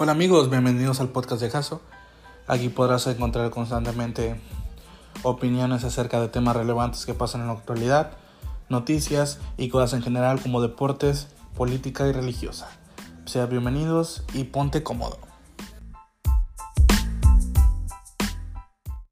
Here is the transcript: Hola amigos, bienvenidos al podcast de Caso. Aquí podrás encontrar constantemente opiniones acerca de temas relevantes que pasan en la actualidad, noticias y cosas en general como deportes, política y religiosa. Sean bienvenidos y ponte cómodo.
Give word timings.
Hola 0.00 0.12
amigos, 0.12 0.48
bienvenidos 0.48 1.00
al 1.00 1.08
podcast 1.08 1.42
de 1.42 1.50
Caso. 1.50 1.80
Aquí 2.46 2.68
podrás 2.68 3.08
encontrar 3.08 3.50
constantemente 3.50 4.40
opiniones 5.24 5.82
acerca 5.82 6.20
de 6.20 6.28
temas 6.28 6.54
relevantes 6.54 7.04
que 7.04 7.14
pasan 7.14 7.40
en 7.40 7.48
la 7.48 7.54
actualidad, 7.54 8.12
noticias 8.68 9.40
y 9.56 9.70
cosas 9.70 9.94
en 9.94 10.02
general 10.04 10.40
como 10.40 10.62
deportes, 10.62 11.26
política 11.56 12.06
y 12.06 12.12
religiosa. 12.12 12.68
Sean 13.24 13.50
bienvenidos 13.50 14.22
y 14.34 14.44
ponte 14.44 14.84
cómodo. 14.84 15.18